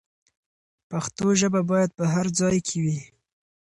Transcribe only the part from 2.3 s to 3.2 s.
ځای کې وي.